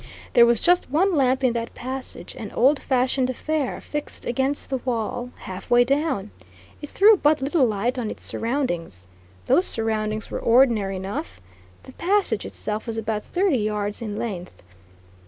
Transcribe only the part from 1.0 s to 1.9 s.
lamp in that